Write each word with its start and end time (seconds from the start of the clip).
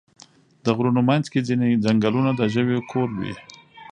د 0.63 0.65
غرونو 0.77 1.01
منځ 1.09 1.25
کې 1.31 1.45
ځینې 1.47 1.81
ځنګلونه 1.85 2.31
د 2.35 2.41
ژویو 2.53 2.87
کور 2.91 3.09
وي. 3.19 3.33